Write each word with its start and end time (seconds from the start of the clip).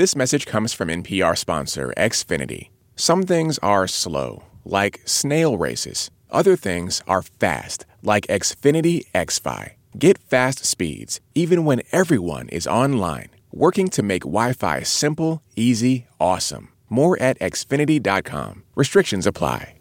This 0.00 0.16
message 0.16 0.46
comes 0.46 0.72
from 0.72 0.88
NPR 0.88 1.36
sponsor 1.36 1.92
Xfinity. 1.94 2.70
Some 2.96 3.24
things 3.24 3.58
are 3.58 3.86
slow, 3.86 4.44
like 4.64 5.02
snail 5.04 5.58
races. 5.58 6.10
Other 6.30 6.56
things 6.56 7.02
are 7.06 7.20
fast, 7.20 7.84
like 8.02 8.26
Xfinity 8.28 9.04
XFi. 9.14 9.72
Get 9.98 10.16
fast 10.16 10.64
speeds 10.64 11.20
even 11.34 11.66
when 11.66 11.82
everyone 11.92 12.48
is 12.48 12.66
online, 12.66 13.28
working 13.52 13.88
to 13.88 14.02
make 14.02 14.22
Wi 14.22 14.54
Fi 14.54 14.80
simple, 14.84 15.42
easy, 15.54 16.06
awesome. 16.18 16.70
More 16.88 17.20
at 17.20 17.38
xfinity.com. 17.38 18.62
Restrictions 18.74 19.26
apply. 19.26 19.74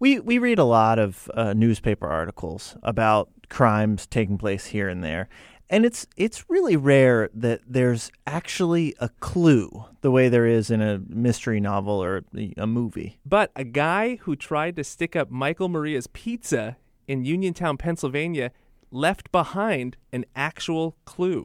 We 0.00 0.18
we 0.18 0.38
read 0.38 0.60
a 0.60 0.64
lot 0.64 0.98
of 0.98 1.30
uh, 1.34 1.52
newspaper 1.52 2.08
articles 2.08 2.78
about 2.82 3.28
crimes 3.50 4.06
taking 4.06 4.38
place 4.38 4.64
here 4.64 4.88
and 4.88 5.04
there, 5.04 5.28
and 5.72 5.86
it's 5.86 6.06
it's 6.18 6.48
really 6.50 6.76
rare 6.76 7.30
that 7.32 7.62
there's 7.66 8.12
actually 8.26 8.94
a 9.00 9.08
clue 9.20 9.86
the 10.02 10.10
way 10.10 10.28
there 10.28 10.46
is 10.46 10.70
in 10.70 10.82
a 10.82 11.00
mystery 11.08 11.58
novel 11.58 11.94
or 11.94 12.22
a 12.58 12.66
movie. 12.66 13.18
But 13.24 13.50
a 13.56 13.64
guy 13.64 14.16
who 14.16 14.36
tried 14.36 14.76
to 14.76 14.84
stick 14.84 15.16
up 15.16 15.30
Michael 15.30 15.70
Maria's 15.70 16.06
pizza 16.06 16.76
in 17.08 17.24
Uniontown, 17.24 17.78
Pennsylvania, 17.78 18.52
left 18.90 19.32
behind 19.32 19.96
an 20.12 20.26
actual 20.36 20.94
clue. 21.06 21.42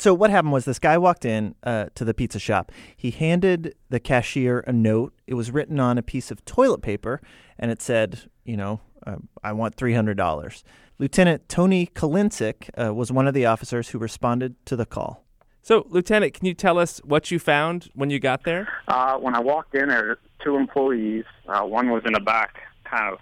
So 0.00 0.14
what 0.14 0.30
happened 0.30 0.52
was 0.52 0.64
this 0.64 0.78
guy 0.78 0.96
walked 0.98 1.26
in 1.26 1.54
uh, 1.62 1.86
to 1.94 2.06
the 2.06 2.14
pizza 2.14 2.38
shop. 2.38 2.72
He 2.96 3.10
handed 3.10 3.74
the 3.90 4.00
cashier 4.00 4.60
a 4.60 4.72
note. 4.72 5.12
It 5.26 5.34
was 5.34 5.50
written 5.50 5.78
on 5.78 5.98
a 5.98 6.02
piece 6.02 6.30
of 6.30 6.42
toilet 6.46 6.80
paper, 6.80 7.20
and 7.58 7.70
it 7.70 7.82
said, 7.82 8.22
you 8.42 8.56
know, 8.56 8.80
uh, 9.06 9.16
I 9.42 9.52
want 9.52 9.74
three 9.74 9.94
hundred 9.94 10.16
dollars. 10.16 10.64
Lieutenant 10.98 11.48
Tony 11.48 11.86
Kalinsic 11.86 12.70
uh, 12.78 12.94
was 12.94 13.10
one 13.10 13.26
of 13.26 13.34
the 13.34 13.46
officers 13.46 13.88
who 13.88 13.98
responded 13.98 14.54
to 14.66 14.76
the 14.76 14.86
call. 14.86 15.24
So, 15.62 15.86
Lieutenant, 15.88 16.34
can 16.34 16.46
you 16.46 16.54
tell 16.54 16.78
us 16.78 17.00
what 17.04 17.30
you 17.30 17.38
found 17.38 17.90
when 17.94 18.10
you 18.10 18.18
got 18.18 18.44
there? 18.44 18.68
Uh, 18.88 19.16
when 19.16 19.34
I 19.34 19.40
walked 19.40 19.74
in, 19.74 19.88
there 19.88 20.02
were 20.02 20.18
two 20.42 20.56
employees. 20.56 21.24
Uh, 21.46 21.62
one 21.62 21.90
was 21.90 22.02
in 22.06 22.14
the 22.14 22.20
back, 22.20 22.60
kind 22.84 23.12
of 23.12 23.18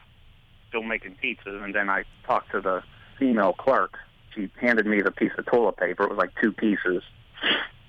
still 0.68 0.82
making 0.82 1.16
pizzas, 1.22 1.62
and 1.64 1.74
then 1.74 1.90
I 1.90 2.04
talked 2.26 2.52
to 2.52 2.60
the 2.60 2.82
female 3.18 3.52
clerk 3.52 3.96
she 4.38 4.50
handed 4.60 4.86
me 4.86 5.00
the 5.02 5.10
piece 5.10 5.32
of 5.36 5.46
toilet 5.46 5.76
paper. 5.76 6.04
It 6.04 6.10
was 6.10 6.18
like 6.18 6.30
two 6.42 6.52
pieces, 6.52 7.02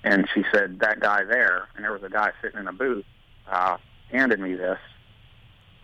and 0.04 0.26
she 0.34 0.44
said 0.52 0.80
that 0.80 1.00
guy 1.00 1.24
there, 1.24 1.68
and 1.74 1.84
there 1.84 1.92
was 1.92 2.02
a 2.02 2.08
guy 2.08 2.32
sitting 2.42 2.60
in 2.60 2.68
a 2.68 2.72
booth, 2.72 3.04
uh, 3.50 3.76
handed 4.10 4.40
me 4.40 4.54
this, 4.54 4.78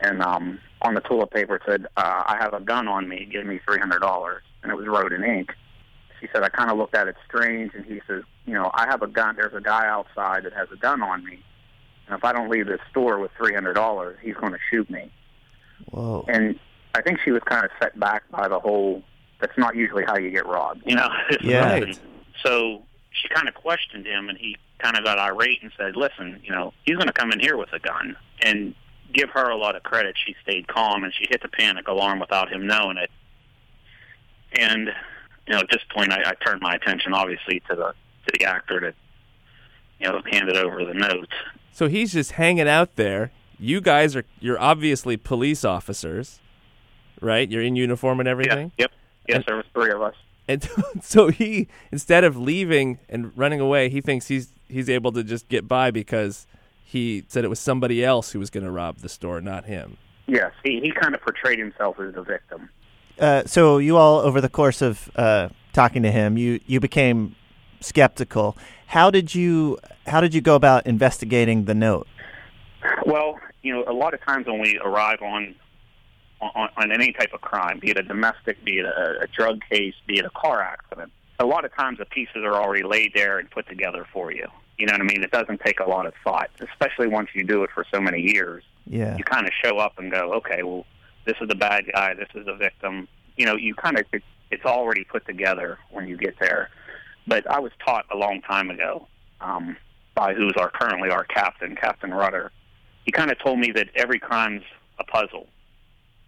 and 0.00 0.22
um, 0.22 0.58
on 0.82 0.94
the 0.94 1.00
toilet 1.00 1.30
paper 1.30 1.60
said, 1.66 1.86
uh, 1.96 2.22
"I 2.26 2.36
have 2.38 2.54
a 2.54 2.60
gun 2.60 2.88
on 2.88 3.08
me. 3.08 3.28
Give 3.30 3.46
me 3.46 3.60
three 3.64 3.78
hundred 3.78 4.00
dollars," 4.00 4.42
and 4.62 4.70
it 4.70 4.74
was 4.74 4.86
wrote 4.86 5.12
in 5.12 5.24
ink. 5.24 5.52
She 6.20 6.28
said, 6.32 6.42
I 6.42 6.48
kind 6.48 6.70
of 6.70 6.78
looked 6.78 6.94
at 6.94 7.08
it 7.08 7.16
strange, 7.28 7.74
and 7.74 7.84
he 7.84 8.00
says, 8.06 8.22
you 8.46 8.54
know, 8.54 8.70
I 8.72 8.86
have 8.86 9.02
a 9.02 9.06
gun. 9.06 9.36
There's 9.36 9.52
a 9.52 9.60
guy 9.60 9.86
outside 9.86 10.44
that 10.44 10.54
has 10.54 10.66
a 10.72 10.76
gun 10.76 11.02
on 11.02 11.22
me, 11.24 11.38
and 12.06 12.16
if 12.16 12.24
I 12.24 12.32
don't 12.32 12.48
leave 12.48 12.66
this 12.66 12.80
store 12.90 13.18
with 13.18 13.30
three 13.36 13.54
hundred 13.54 13.74
dollars, 13.74 14.16
he's 14.22 14.34
going 14.34 14.52
to 14.52 14.58
shoot 14.70 14.88
me. 14.90 15.10
Whoa! 15.90 16.24
And 16.28 16.58
I 16.94 17.02
think 17.02 17.20
she 17.24 17.30
was 17.30 17.42
kind 17.44 17.64
of 17.64 17.70
set 17.80 17.98
back 17.98 18.22
by 18.30 18.48
the 18.48 18.58
whole 18.58 19.02
that's 19.40 19.56
not 19.58 19.76
usually 19.76 20.04
how 20.04 20.16
you 20.16 20.30
get 20.30 20.46
robbed. 20.46 20.82
You 20.86 20.96
know. 20.96 21.08
Yeah. 21.40 21.72
Right. 21.72 21.98
So 22.44 22.82
she 23.10 23.28
kind 23.28 23.48
of 23.48 23.54
questioned 23.54 24.06
him, 24.06 24.28
and 24.28 24.38
he 24.38 24.56
kind 24.78 24.96
of 24.96 25.04
got 25.04 25.18
irate 25.18 25.62
and 25.62 25.72
said, 25.76 25.96
"Listen, 25.96 26.40
you 26.42 26.50
know, 26.50 26.72
he's 26.84 26.96
going 26.96 27.08
to 27.08 27.12
come 27.12 27.32
in 27.32 27.40
here 27.40 27.56
with 27.56 27.72
a 27.72 27.78
gun." 27.78 28.16
And 28.42 28.74
give 29.12 29.30
her 29.30 29.48
a 29.50 29.56
lot 29.56 29.76
of 29.76 29.82
credit. 29.82 30.16
She 30.24 30.34
stayed 30.42 30.66
calm 30.68 31.04
and 31.04 31.12
she 31.14 31.26
hit 31.28 31.42
the 31.42 31.48
panic 31.48 31.88
alarm 31.88 32.18
without 32.20 32.50
him 32.52 32.66
knowing 32.66 32.96
it. 32.96 33.10
And 34.58 34.88
you 35.46 35.52
know, 35.54 35.60
at 35.60 35.70
this 35.70 35.82
point, 35.94 36.12
I, 36.12 36.22
I 36.30 36.34
turned 36.44 36.60
my 36.60 36.74
attention 36.74 37.12
obviously 37.12 37.60
to 37.70 37.76
the 37.76 37.92
to 38.26 38.38
the 38.38 38.44
actor 38.44 38.80
that 38.80 38.94
you 40.00 40.08
know 40.08 40.20
handed 40.30 40.56
over 40.56 40.84
the 40.84 40.94
note. 40.94 41.28
So 41.72 41.88
he's 41.88 42.12
just 42.12 42.32
hanging 42.32 42.68
out 42.68 42.96
there. 42.96 43.32
You 43.58 43.80
guys 43.80 44.16
are 44.16 44.24
you're 44.40 44.60
obviously 44.60 45.16
police 45.16 45.64
officers, 45.64 46.40
right? 47.20 47.48
You're 47.50 47.62
in 47.62 47.76
uniform 47.76 48.20
and 48.20 48.28
everything. 48.28 48.72
Yeah. 48.78 48.84
Yep. 48.84 48.90
Yes, 49.28 49.36
And- 49.36 49.44
there 49.46 49.56
was 49.56 49.66
three 49.74 49.90
of 49.90 50.00
us. 50.02 50.14
And 50.48 50.68
so 51.02 51.28
he 51.28 51.66
instead 51.90 52.22
of 52.22 52.36
leaving 52.36 52.98
and 53.08 53.36
running 53.36 53.60
away, 53.60 53.88
he 53.88 54.00
thinks 54.00 54.28
he's 54.28 54.52
he's 54.68 54.88
able 54.88 55.10
to 55.12 55.24
just 55.24 55.48
get 55.48 55.66
by 55.66 55.90
because 55.90 56.46
he 56.86 57.24
said 57.26 57.44
it 57.44 57.48
was 57.48 57.58
somebody 57.58 58.04
else 58.04 58.30
who 58.30 58.38
was 58.38 58.48
going 58.48 58.64
to 58.64 58.70
rob 58.70 58.98
the 58.98 59.08
store, 59.08 59.40
not 59.40 59.64
him. 59.64 59.98
Yes, 60.28 60.52
he 60.64 60.80
he 60.80 60.92
kind 60.92 61.14
of 61.14 61.20
portrayed 61.20 61.58
himself 61.58 61.98
as 62.00 62.14
the 62.14 62.22
victim. 62.22 62.70
Uh, 63.18 63.42
so 63.44 63.78
you 63.78 63.96
all, 63.96 64.20
over 64.20 64.40
the 64.40 64.48
course 64.48 64.82
of 64.82 65.10
uh, 65.16 65.48
talking 65.72 66.02
to 66.04 66.10
him, 66.10 66.38
you 66.38 66.60
you 66.66 66.78
became 66.78 67.34
skeptical. 67.80 68.56
How 68.86 69.10
did 69.10 69.34
you 69.34 69.78
how 70.06 70.20
did 70.20 70.32
you 70.32 70.40
go 70.40 70.54
about 70.54 70.86
investigating 70.86 71.64
the 71.64 71.74
note? 71.74 72.06
Well, 73.04 73.38
you 73.62 73.72
know, 73.74 73.84
a 73.88 73.92
lot 73.92 74.14
of 74.14 74.24
times 74.24 74.46
when 74.46 74.60
we 74.60 74.78
arrive 74.78 75.22
on 75.22 75.56
on, 76.40 76.68
on 76.76 76.92
any 76.92 77.12
type 77.12 77.32
of 77.32 77.40
crime, 77.40 77.80
be 77.80 77.90
it 77.90 77.98
a 77.98 78.02
domestic, 78.02 78.62
be 78.64 78.78
it 78.78 78.86
a, 78.86 79.22
a 79.22 79.26
drug 79.36 79.60
case, 79.70 79.94
be 80.06 80.18
it 80.18 80.24
a 80.24 80.30
car 80.30 80.60
accident, 80.60 81.10
a 81.40 81.46
lot 81.46 81.64
of 81.64 81.74
times 81.74 81.98
the 81.98 82.04
pieces 82.04 82.44
are 82.44 82.54
already 82.54 82.84
laid 82.84 83.12
there 83.14 83.38
and 83.38 83.50
put 83.50 83.66
together 83.68 84.06
for 84.12 84.32
you. 84.32 84.46
You 84.78 84.86
know 84.86 84.92
what 84.92 85.00
I 85.00 85.04
mean? 85.04 85.22
It 85.22 85.30
doesn't 85.30 85.60
take 85.60 85.80
a 85.80 85.88
lot 85.88 86.06
of 86.06 86.12
thought, 86.22 86.50
especially 86.60 87.08
once 87.08 87.30
you 87.34 87.44
do 87.44 87.62
it 87.64 87.70
for 87.74 87.84
so 87.92 88.00
many 88.00 88.20
years. 88.20 88.62
Yeah. 88.86 89.16
You 89.16 89.24
kind 89.24 89.46
of 89.46 89.52
show 89.64 89.78
up 89.78 89.98
and 89.98 90.10
go, 90.10 90.34
okay, 90.34 90.62
well, 90.62 90.84
this 91.24 91.36
is 91.40 91.48
the 91.48 91.54
bad 91.54 91.84
guy, 91.92 92.14
this 92.14 92.28
is 92.34 92.46
the 92.46 92.54
victim. 92.54 93.08
You 93.36 93.46
know, 93.46 93.56
you 93.56 93.74
kind 93.74 93.98
of 93.98 94.06
it, 94.12 94.22
it's 94.50 94.64
already 94.64 95.04
put 95.04 95.26
together 95.26 95.78
when 95.90 96.06
you 96.06 96.16
get 96.16 96.38
there. 96.38 96.70
But 97.26 97.50
I 97.50 97.58
was 97.58 97.72
taught 97.84 98.06
a 98.12 98.16
long 98.16 98.42
time 98.42 98.70
ago 98.70 99.08
um, 99.40 99.76
by 100.14 100.34
who's 100.34 100.54
our 100.56 100.70
currently 100.70 101.10
our 101.10 101.24
captain, 101.24 101.74
Captain 101.74 102.12
Rudder. 102.12 102.52
He 103.04 103.12
kind 103.12 103.30
of 103.30 103.38
told 103.38 103.58
me 103.58 103.72
that 103.72 103.88
every 103.94 104.18
crime's 104.18 104.62
a 104.98 105.04
puzzle. 105.04 105.48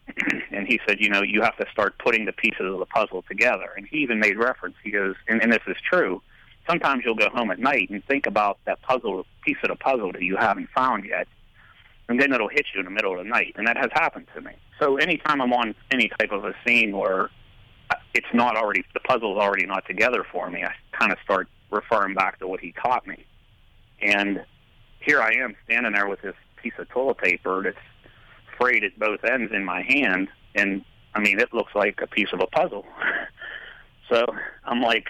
and 0.51 0.67
he 0.67 0.81
said, 0.87 1.01
you 1.01 1.09
know, 1.09 1.23
you 1.23 1.43
have 1.43 1.57
to 1.59 1.67
start 1.71 1.99
putting 1.99 2.25
the 2.25 2.33
pieces 2.33 2.61
of 2.61 2.79
the 2.79 2.87
puzzle 2.87 3.23
together. 3.29 3.73
And 3.77 3.87
he 3.87 3.99
even 3.99 4.19
made 4.19 4.39
reference. 4.39 4.77
He 4.83 4.91
goes, 4.91 5.15
and, 5.29 5.43
and 5.43 5.53
this 5.53 5.63
is 5.67 5.77
true. 5.89 6.23
Sometimes 6.69 7.03
you'll 7.05 7.15
go 7.15 7.31
home 7.31 7.51
at 7.51 7.59
night 7.59 7.89
and 7.91 8.05
think 8.05 8.27
about 8.27 8.59
that 8.67 8.83
puzzle 8.83 9.25
piece 9.43 9.57
of 9.63 9.71
the 9.71 9.77
puzzle 9.77 10.13
that 10.13 10.23
you 10.23 10.37
haven't 10.37 10.69
found 10.75 11.05
yet, 11.05 11.27
and 12.09 12.21
then 12.21 12.33
it'll 12.33 12.49
hit 12.49 12.67
you 12.75 12.81
in 12.81 12.85
the 12.85 12.91
middle 12.91 13.13
of 13.13 13.19
the 13.19 13.25
night. 13.29 13.55
And 13.57 13.67
that 13.67 13.77
has 13.77 13.91
happened 13.93 14.27
to 14.35 14.41
me. 14.41 14.53
So 14.79 14.97
anytime 14.97 15.41
I'm 15.41 15.53
on 15.53 15.75
any 15.91 16.11
type 16.19 16.31
of 16.31 16.45
a 16.45 16.55
scene 16.67 16.97
where 16.97 17.31
it's 18.13 18.27
not 18.35 18.57
already 18.57 18.85
the 18.93 19.01
puzzle's 19.01 19.39
already 19.39 19.67
not 19.67 19.87
together 19.87 20.25
for 20.31 20.51
me, 20.51 20.63
I 20.63 20.73
kind 20.93 21.11
of 21.11 21.19
start 21.25 21.49
referring 21.71 22.15
back 22.15 22.39
to 22.41 22.47
what 22.47 22.61
he 22.61 22.73
taught 22.73 23.07
me. 23.07 23.25
And 24.01 24.45
here 25.01 25.21
I 25.21 25.33
am 25.37 25.55
standing 25.65 25.93
there 25.93 26.09
with 26.09 26.21
this 26.23 26.35
piece 26.63 26.75
of 26.79 26.89
toilet 26.91 27.19
paper 27.19 27.63
that's 27.63 27.77
frayed 28.59 28.85
at 28.85 28.99
both 28.99 29.25
ends 29.25 29.53
in 29.53 29.65
my 29.65 29.83
hand, 29.83 30.29
and 30.55 30.85
I 31.15 31.21
mean 31.21 31.41
it 31.41 31.53
looks 31.55 31.75
like 31.75 32.01
a 32.03 32.07
piece 32.07 32.29
of 32.33 32.41
a 32.41 32.47
puzzle. 32.47 32.85
so 34.11 34.27
I'm 34.65 34.83
like, 34.83 35.07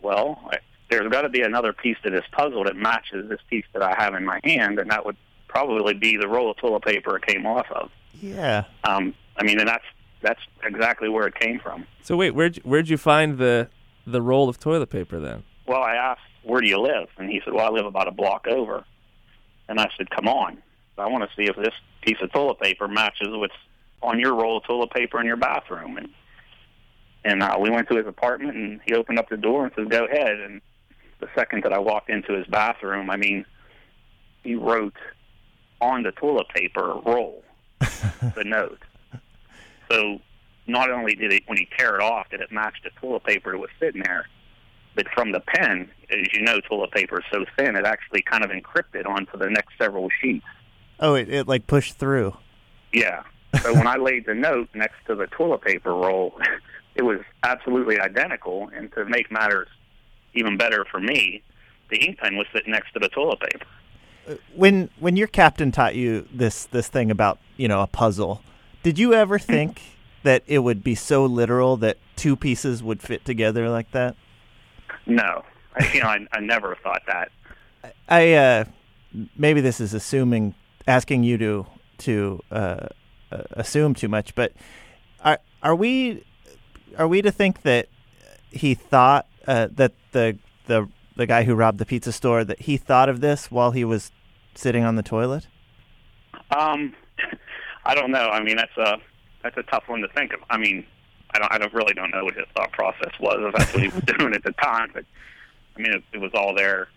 well, 0.00 0.50
there's 0.90 1.10
got 1.10 1.22
to 1.22 1.28
be 1.28 1.42
another 1.42 1.72
piece 1.72 1.96
to 2.02 2.10
this 2.10 2.24
puzzle 2.32 2.64
that 2.64 2.76
matches 2.76 3.28
this 3.28 3.40
piece 3.50 3.64
that 3.72 3.82
I 3.82 3.94
have 3.98 4.14
in 4.14 4.24
my 4.24 4.40
hand, 4.44 4.78
and 4.78 4.90
that 4.90 5.04
would 5.04 5.16
probably 5.48 5.94
be 5.94 6.16
the 6.16 6.28
roll 6.28 6.50
of 6.50 6.56
toilet 6.56 6.84
paper 6.84 7.16
it 7.16 7.26
came 7.26 7.46
off 7.46 7.66
of. 7.70 7.90
Yeah. 8.20 8.64
Um, 8.84 9.14
I 9.36 9.44
mean, 9.44 9.58
and 9.60 9.68
that's 9.68 9.84
that's 10.20 10.40
exactly 10.64 11.08
where 11.08 11.26
it 11.26 11.34
came 11.34 11.60
from. 11.60 11.86
So 12.02 12.16
wait, 12.16 12.32
where'd 12.32 12.56
you, 12.56 12.62
where'd 12.64 12.88
you 12.88 12.96
find 12.96 13.38
the 13.38 13.68
the 14.06 14.22
roll 14.22 14.48
of 14.48 14.58
toilet 14.58 14.90
paper 14.90 15.20
then? 15.20 15.44
Well, 15.66 15.82
I 15.82 15.94
asked, 15.94 16.20
"Where 16.42 16.60
do 16.60 16.68
you 16.68 16.80
live?" 16.80 17.08
And 17.18 17.30
he 17.30 17.40
said, 17.44 17.52
"Well, 17.52 17.66
I 17.66 17.70
live 17.70 17.86
about 17.86 18.08
a 18.08 18.12
block 18.12 18.46
over." 18.48 18.84
And 19.68 19.78
I 19.78 19.88
said, 19.96 20.10
"Come 20.10 20.28
on, 20.28 20.58
I 20.96 21.06
want 21.08 21.28
to 21.28 21.36
see 21.36 21.48
if 21.48 21.56
this 21.56 21.74
piece 22.02 22.16
of 22.22 22.32
toilet 22.32 22.60
paper 22.60 22.88
matches 22.88 23.28
what's 23.30 23.54
on 24.02 24.18
your 24.18 24.34
roll 24.34 24.58
of 24.58 24.64
toilet 24.64 24.90
paper 24.90 25.20
in 25.20 25.26
your 25.26 25.36
bathroom." 25.36 25.98
And 25.98 26.08
and 27.24 27.42
uh, 27.42 27.56
we 27.60 27.70
went 27.70 27.88
to 27.88 27.96
his 27.96 28.06
apartment, 28.06 28.56
and 28.56 28.80
he 28.86 28.94
opened 28.94 29.18
up 29.18 29.28
the 29.28 29.36
door 29.36 29.64
and 29.64 29.72
said, 29.76 29.90
"Go 29.90 30.06
ahead." 30.06 30.40
And 30.40 30.60
the 31.20 31.28
second 31.34 31.64
that 31.64 31.72
I 31.72 31.78
walked 31.78 32.10
into 32.10 32.32
his 32.34 32.46
bathroom, 32.46 33.10
I 33.10 33.16
mean, 33.16 33.44
he 34.42 34.54
wrote 34.54 34.96
on 35.80 36.02
the 36.02 36.12
toilet 36.12 36.48
paper 36.54 36.94
roll 37.04 37.42
the 37.80 38.44
note. 38.44 38.80
So 39.90 40.20
not 40.66 40.90
only 40.90 41.14
did 41.14 41.32
it, 41.32 41.42
when 41.46 41.58
he 41.58 41.68
tear 41.76 41.96
it 41.96 42.02
off, 42.02 42.30
did 42.30 42.40
it 42.40 42.52
match 42.52 42.76
the 42.84 42.90
toilet 43.00 43.24
paper 43.24 43.52
that 43.52 43.58
was 43.58 43.70
sitting 43.80 44.02
there, 44.02 44.26
but 44.94 45.06
from 45.14 45.32
the 45.32 45.40
pen, 45.40 45.88
as 46.10 46.32
you 46.32 46.42
know, 46.42 46.60
toilet 46.60 46.90
paper 46.90 47.18
is 47.20 47.24
so 47.32 47.44
thin, 47.56 47.76
it 47.76 47.84
actually 47.84 48.22
kind 48.22 48.44
of 48.44 48.50
encrypted 48.50 49.06
onto 49.06 49.36
the 49.38 49.48
next 49.48 49.74
several 49.78 50.08
sheets. 50.20 50.44
Oh, 51.00 51.14
it, 51.14 51.28
it 51.28 51.48
like 51.48 51.66
pushed 51.66 51.98
through. 51.98 52.36
Yeah. 52.92 53.22
So 53.62 53.72
when 53.72 53.86
I 53.86 53.96
laid 53.96 54.26
the 54.26 54.34
note 54.34 54.68
next 54.74 54.96
to 55.06 55.14
the 55.14 55.26
toilet 55.28 55.62
paper 55.62 55.94
roll, 55.94 56.38
it 56.94 57.02
was 57.02 57.20
absolutely 57.44 58.00
identical. 58.00 58.70
And 58.74 58.92
to 58.92 59.04
make 59.04 59.30
matters 59.30 59.68
even 60.38 60.56
better 60.56 60.84
for 60.90 61.00
me, 61.00 61.42
the 61.90 61.96
ink 61.96 62.18
pen 62.18 62.36
was 62.36 62.46
sitting 62.52 62.72
next 62.72 62.92
to 62.92 62.98
the 62.98 63.08
toilet 63.08 63.40
paper. 63.40 63.66
When 64.54 64.90
when 64.98 65.16
your 65.16 65.28
captain 65.28 65.72
taught 65.72 65.94
you 65.94 66.28
this 66.32 66.66
this 66.66 66.88
thing 66.88 67.10
about 67.10 67.38
you 67.56 67.68
know 67.68 67.82
a 67.82 67.86
puzzle, 67.86 68.42
did 68.82 68.98
you 68.98 69.14
ever 69.14 69.38
think 69.54 69.80
that 70.22 70.42
it 70.46 70.58
would 70.58 70.82
be 70.82 70.94
so 70.94 71.24
literal 71.24 71.76
that 71.78 71.96
two 72.16 72.36
pieces 72.36 72.82
would 72.82 73.00
fit 73.00 73.24
together 73.24 73.68
like 73.68 73.90
that? 73.92 74.16
No, 75.06 75.44
I, 75.74 75.90
you 75.94 76.00
know, 76.00 76.08
I, 76.08 76.26
I 76.32 76.40
never 76.40 76.76
thought 76.82 77.02
that. 77.06 77.30
I 78.08 78.34
uh, 78.34 78.64
maybe 79.36 79.60
this 79.60 79.80
is 79.80 79.94
assuming 79.94 80.54
asking 80.86 81.22
you 81.22 81.38
to 81.38 81.66
to 81.98 82.40
uh, 82.50 82.86
uh, 83.32 83.42
assume 83.52 83.94
too 83.94 84.08
much, 84.08 84.34
but 84.34 84.52
are 85.24 85.38
are 85.62 85.74
we 85.74 86.24
are 86.96 87.08
we 87.08 87.22
to 87.22 87.30
think 87.30 87.62
that 87.62 87.88
he 88.50 88.74
thought 88.74 89.26
uh, 89.48 89.68
that 89.72 89.92
the 90.12 90.38
the 90.66 90.88
the 91.16 91.26
guy 91.26 91.42
who 91.42 91.54
robbed 91.54 91.78
the 91.78 91.86
pizza 91.86 92.12
store 92.12 92.44
that 92.44 92.60
he 92.60 92.76
thought 92.76 93.08
of 93.08 93.20
this 93.20 93.50
while 93.50 93.72
he 93.72 93.84
was 93.84 94.12
sitting 94.54 94.84
on 94.84 94.94
the 94.94 95.02
toilet? 95.02 95.48
Um, 96.56 96.94
I 97.84 97.94
don't 97.94 98.12
know. 98.12 98.28
I 98.28 98.42
mean, 98.42 98.56
that's 98.56 98.76
a 98.76 98.98
that's 99.42 99.56
a 99.56 99.62
tough 99.64 99.84
one 99.88 100.00
to 100.02 100.08
think 100.08 100.32
of. 100.34 100.40
I 100.50 100.58
mean, 100.58 100.86
I 101.30 101.38
don't 101.38 101.52
I 101.52 101.58
don't 101.58 101.72
really 101.72 101.94
don't 101.94 102.10
know 102.10 102.24
what 102.24 102.34
his 102.34 102.44
thought 102.54 102.70
process 102.72 103.12
was 103.18 103.36
if 103.40 103.54
that's 103.54 103.72
what 103.72 103.82
he 103.82 103.88
was 103.88 104.02
doing 104.18 104.34
at 104.34 104.44
the 104.44 104.52
time. 104.52 104.90
But 104.92 105.04
I 105.76 105.80
mean, 105.80 105.92
it, 105.92 106.04
it 106.12 106.18
was 106.18 106.30
all 106.34 106.54
there. 106.54 106.88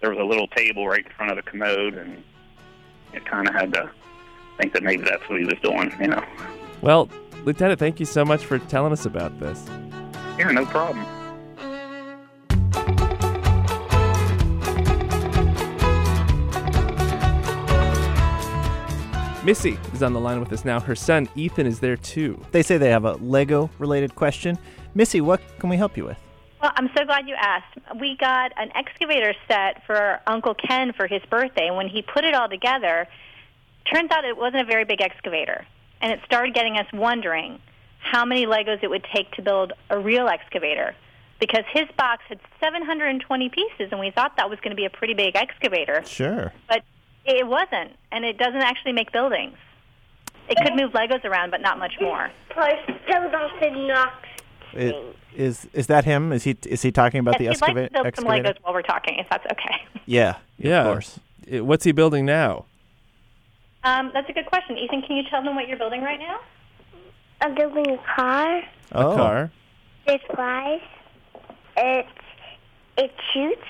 There 0.00 0.10
was 0.10 0.20
a 0.20 0.24
little 0.24 0.46
table 0.48 0.86
right 0.86 1.04
in 1.04 1.12
front 1.12 1.32
of 1.32 1.44
the 1.44 1.50
commode, 1.50 1.94
and 1.94 2.22
it 3.12 3.26
kind 3.26 3.48
of 3.48 3.54
had 3.54 3.74
to 3.74 3.90
think 4.56 4.72
that 4.72 4.84
maybe 4.84 5.02
that's 5.02 5.28
what 5.28 5.40
he 5.40 5.44
was 5.44 5.58
doing. 5.64 5.92
You 6.00 6.08
know. 6.08 6.24
Well, 6.80 7.10
Lieutenant, 7.44 7.80
thank 7.80 7.98
you 7.98 8.06
so 8.06 8.24
much 8.24 8.44
for 8.44 8.60
telling 8.60 8.92
us 8.92 9.04
about 9.04 9.40
this. 9.40 9.64
Yeah, 10.38 10.52
no 10.52 10.64
problem. 10.64 11.04
Missy 19.48 19.78
is 19.94 20.02
on 20.02 20.12
the 20.12 20.20
line 20.20 20.40
with 20.40 20.52
us 20.52 20.66
now. 20.66 20.78
Her 20.78 20.94
son, 20.94 21.26
Ethan, 21.34 21.66
is 21.66 21.80
there 21.80 21.96
too. 21.96 22.38
They 22.50 22.62
say 22.62 22.76
they 22.76 22.90
have 22.90 23.06
a 23.06 23.14
Lego 23.14 23.70
related 23.78 24.14
question. 24.14 24.58
Missy, 24.94 25.22
what 25.22 25.40
can 25.58 25.70
we 25.70 25.78
help 25.78 25.96
you 25.96 26.04
with? 26.04 26.18
Well, 26.60 26.70
I'm 26.74 26.90
so 26.94 27.06
glad 27.06 27.26
you 27.26 27.34
asked. 27.34 27.78
We 27.98 28.14
got 28.18 28.52
an 28.58 28.70
excavator 28.74 29.32
set 29.48 29.86
for 29.86 30.20
Uncle 30.26 30.52
Ken 30.52 30.92
for 30.92 31.06
his 31.06 31.22
birthday. 31.30 31.68
And 31.68 31.76
when 31.78 31.88
he 31.88 32.02
put 32.02 32.26
it 32.26 32.34
all 32.34 32.50
together, 32.50 33.08
turns 33.90 34.10
out 34.10 34.26
it 34.26 34.36
wasn't 34.36 34.60
a 34.60 34.66
very 34.66 34.84
big 34.84 35.00
excavator. 35.00 35.64
And 36.02 36.12
it 36.12 36.20
started 36.26 36.52
getting 36.52 36.76
us 36.76 36.86
wondering 36.92 37.58
how 38.00 38.26
many 38.26 38.44
Legos 38.44 38.82
it 38.82 38.90
would 38.90 39.06
take 39.14 39.32
to 39.32 39.40
build 39.40 39.72
a 39.88 39.98
real 39.98 40.28
excavator. 40.28 40.94
Because 41.40 41.64
his 41.72 41.86
box 41.96 42.22
had 42.28 42.38
720 42.60 43.48
pieces, 43.48 43.88
and 43.92 43.98
we 43.98 44.10
thought 44.10 44.36
that 44.36 44.50
was 44.50 44.58
going 44.58 44.72
to 44.72 44.76
be 44.76 44.84
a 44.84 44.90
pretty 44.90 45.14
big 45.14 45.36
excavator. 45.36 46.02
Sure. 46.04 46.52
But 46.68 46.82
it 47.28 47.46
wasn't, 47.46 47.92
and 48.12 48.24
it 48.24 48.38
doesn't 48.38 48.62
actually 48.62 48.92
make 48.92 49.12
buildings. 49.12 49.56
It 50.48 50.56
could 50.62 50.74
move 50.76 50.92
Legos 50.92 51.24
around, 51.24 51.50
but 51.50 51.60
not 51.60 51.78
much 51.78 51.94
more. 52.00 52.30
Plus, 52.50 52.72
some 53.10 53.24
of 53.24 53.32
the 53.32 54.98
Is 55.34 55.68
is 55.74 55.86
that 55.88 56.04
him? 56.04 56.32
Is 56.32 56.44
he 56.44 56.56
is 56.66 56.80
he 56.82 56.90
talking 56.90 57.20
about 57.20 57.38
the 57.38 57.44
Yes, 57.44 57.60
we'd 57.60 57.68
like 57.74 57.76
excava- 57.76 57.86
to 57.88 58.02
build 58.02 58.16
some? 58.16 58.24
Legos 58.24 58.56
while 58.62 58.72
we're 58.74 58.82
talking, 58.82 59.18
if 59.18 59.26
that's 59.30 59.44
okay. 59.52 59.82
Yeah, 60.06 60.36
Yeah. 60.58 60.80
of 60.84 60.92
course. 60.94 61.20
Uh, 61.52 61.64
What's 61.64 61.84
he 61.84 61.92
building 61.92 62.24
now? 62.24 62.64
Um, 63.84 64.10
that's 64.12 64.28
a 64.28 64.32
good 64.32 64.46
question. 64.46 64.76
Ethan, 64.78 65.02
can 65.02 65.16
you 65.16 65.22
tell 65.30 65.42
them 65.42 65.54
what 65.54 65.68
you're 65.68 65.78
building 65.78 66.02
right 66.02 66.18
now? 66.18 66.38
I'm 67.40 67.54
building 67.54 67.86
a 67.90 67.98
car. 68.16 68.62
Oh, 68.92 69.12
A 69.12 69.16
car. 69.16 69.50
It 70.06 70.20
flies. 70.34 70.80
It 71.76 72.06
it 72.96 73.12
shoots. 73.32 73.62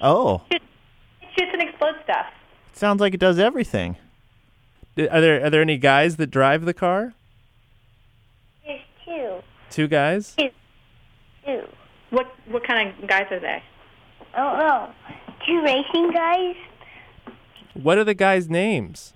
oh, 0.00 0.42
It 0.50 0.62
shoots 1.36 1.50
and 1.52 1.62
explodes 1.62 1.98
stuff. 2.04 2.26
Sounds 2.76 3.00
like 3.00 3.14
it 3.14 3.20
does 3.20 3.38
everything. 3.38 3.96
Are 4.98 5.20
there 5.20 5.44
are 5.44 5.50
there 5.50 5.62
any 5.62 5.78
guys 5.78 6.16
that 6.16 6.28
drive 6.28 6.64
the 6.64 6.74
car? 6.74 7.14
There's 8.66 8.80
two. 9.04 9.40
Two 9.70 9.88
guys? 9.88 10.34
Two. 10.36 11.62
What 12.10 12.26
what 12.46 12.66
kind 12.66 12.92
of 13.00 13.08
guys 13.08 13.26
are 13.30 13.40
they? 13.40 13.62
Oh 14.36 14.56
no. 14.58 14.90
Two 15.46 15.62
racing 15.62 16.12
guys. 16.12 16.56
What 17.74 17.98
are 17.98 18.04
the 18.04 18.14
guys' 18.14 18.48
names? 18.48 19.14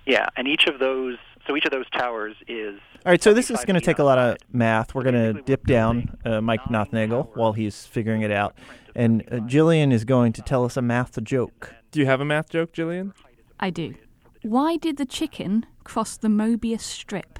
Yeah, 0.06 0.28
and 0.36 0.48
each 0.48 0.68
of 0.68 0.80
those, 0.80 1.18
so 1.48 1.56
each 1.56 1.66
of 1.66 1.72
those 1.72 1.90
towers 1.92 2.36
is 2.48 2.80
All 3.06 3.12
right, 3.12 3.22
so 3.22 3.34
this 3.34 3.52
is 3.52 3.64
going 3.66 3.80
to 3.80 3.86
take 3.86 4.00
a 4.00 4.04
lot 4.04 4.18
of 4.18 4.38
math. 4.52 4.96
We're 4.96 5.04
going 5.04 5.36
to 5.36 5.42
dip 5.42 5.66
down 5.66 6.18
uh, 6.26 6.42
Mike 6.42 6.70
nine 6.70 6.86
Nothnagel 6.88 7.36
while 7.36 7.54
he's 7.54 7.86
figuring 7.86 8.22
it 8.22 8.32
out, 8.32 8.56
and 8.96 9.22
uh, 9.32 9.36
Jillian 9.38 9.92
is 9.92 10.06
going 10.06 10.34
to 10.34 10.42
tell 10.42 10.66
us 10.66 10.78
a 10.78 10.82
math 10.82 11.22
joke. 11.24 11.74
Do 11.92 12.00
you 12.00 12.06
have 12.06 12.22
a 12.22 12.26
math 12.26 12.50
joke, 12.50 12.74
Jillian? 12.74 13.14
I 13.60 13.70
do. 13.70 13.96
Why 14.42 14.78
did 14.78 14.98
the 14.98 15.06
chicken 15.06 15.66
cross 15.84 16.18
the 16.18 16.28
Mobius 16.28 16.82
strip? 16.82 17.40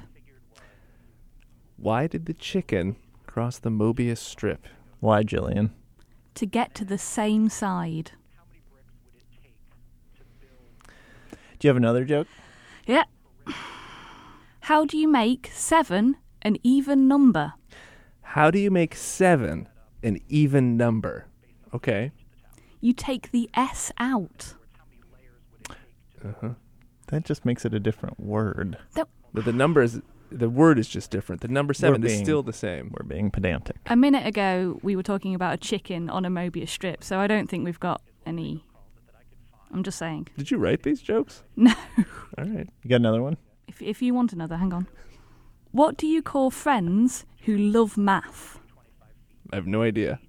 Why 1.76 2.06
did 2.06 2.26
the 2.26 2.34
chicken 2.34 2.96
cross 3.26 3.58
the 3.58 3.70
Mobius 3.70 4.18
strip? 4.18 4.66
Why, 5.00 5.22
Jillian? 5.22 5.70
To 6.36 6.46
get 6.46 6.74
to 6.76 6.84
the 6.84 6.98
same 6.98 7.48
side. 7.48 8.12
Do 11.58 11.66
you 11.66 11.68
have 11.68 11.76
another 11.76 12.04
joke? 12.04 12.28
Yeah. 12.86 13.04
How 14.66 14.84
do 14.84 14.98
you 14.98 15.06
make 15.06 15.48
seven 15.54 16.16
an 16.42 16.56
even 16.64 17.06
number? 17.06 17.52
How 18.22 18.50
do 18.50 18.58
you 18.58 18.68
make 18.68 18.96
seven 18.96 19.68
an 20.02 20.18
even 20.28 20.76
number? 20.76 21.28
Okay. 21.72 22.10
You 22.80 22.92
take 22.92 23.30
the 23.30 23.48
S 23.54 23.92
out. 23.98 24.54
Uh-huh. 25.70 26.54
That 27.06 27.24
just 27.24 27.44
makes 27.44 27.64
it 27.64 27.74
a 27.74 27.78
different 27.78 28.18
word. 28.18 28.76
That, 28.94 29.06
But 29.32 29.44
the 29.44 29.52
number 29.52 29.82
is 29.82 30.02
the 30.32 30.50
word 30.50 30.80
is 30.80 30.88
just 30.88 31.12
different. 31.12 31.42
The 31.42 31.48
number 31.48 31.72
seven 31.72 32.02
is 32.02 32.18
still 32.18 32.42
the 32.42 32.52
same. 32.52 32.92
We're 32.92 33.06
being 33.06 33.30
pedantic. 33.30 33.76
a 33.86 33.94
minute 33.94 34.26
ago, 34.26 34.80
we 34.82 34.96
were 34.96 35.04
talking 35.04 35.36
about 35.36 35.54
a 35.54 35.58
chicken 35.58 36.10
on 36.10 36.24
a 36.24 36.28
Mobius 36.28 36.70
strip, 36.70 37.04
so 37.04 37.20
I 37.20 37.28
don't 37.28 37.48
think 37.48 37.64
we've 37.64 37.78
got 37.78 38.02
any. 38.26 38.64
I'm 39.72 39.84
just 39.84 39.98
saying. 39.98 40.26
Did 40.36 40.50
you 40.50 40.58
write 40.58 40.82
these 40.82 41.00
jokes? 41.00 41.44
No. 41.54 41.72
All 42.36 42.44
right. 42.44 42.68
You 42.82 42.90
got 42.90 42.96
another 42.96 43.22
one? 43.22 43.36
If, 43.68 43.82
if 43.82 44.02
you 44.02 44.14
want 44.14 44.32
another, 44.32 44.56
hang 44.56 44.72
on. 44.72 44.86
What 45.72 45.96
do 45.96 46.06
you 46.06 46.22
call 46.22 46.50
friends 46.50 47.26
who 47.42 47.56
love 47.56 47.96
math? 47.96 48.58
I 49.52 49.56
have 49.56 49.66
no 49.66 49.82
idea. 49.82 50.20